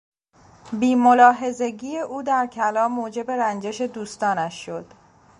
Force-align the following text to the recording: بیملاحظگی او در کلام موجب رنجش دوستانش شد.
بیملاحظگی 0.73 1.97
او 1.99 2.23
در 2.23 2.47
کلام 2.47 2.91
موجب 2.91 3.31
رنجش 3.31 3.81
دوستانش 3.81 4.65
شد. 4.65 4.85